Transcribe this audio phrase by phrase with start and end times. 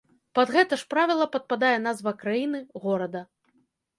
[0.37, 3.21] Пад гэта ж правіла падпадае назва краіны, горада.